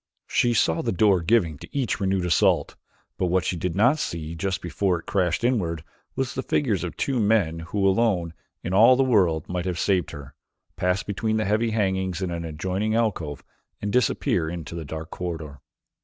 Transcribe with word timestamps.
She 0.25 0.55
saw 0.55 0.81
the 0.81 0.91
door 0.91 1.21
giving 1.21 1.59
to 1.59 1.77
each 1.77 1.99
renewed 1.99 2.25
assault, 2.25 2.75
but 3.19 3.27
what 3.27 3.45
she 3.45 3.55
did 3.55 3.75
not 3.75 3.99
see 3.99 4.33
just 4.33 4.59
before 4.59 4.99
it 4.99 5.05
crashed 5.05 5.43
inward 5.43 5.83
was 6.15 6.33
the 6.33 6.41
figures 6.41 6.83
of 6.83 6.93
the 6.93 6.97
two 6.97 7.19
men 7.19 7.59
who 7.59 7.87
alone, 7.87 8.33
in 8.63 8.73
all 8.73 8.95
the 8.95 9.03
world, 9.03 9.47
might 9.47 9.65
have 9.65 9.77
saved 9.77 10.09
her, 10.09 10.33
pass 10.75 11.03
between 11.03 11.37
the 11.37 11.45
heavy 11.45 11.69
hangings 11.69 12.19
in 12.19 12.31
an 12.31 12.43
adjoining 12.45 12.95
alcove 12.95 13.43
and 13.79 13.93
disappear 13.93 14.49
into 14.49 14.79
a 14.79 14.85
dark 14.85 15.11
corridor. 15.11 15.61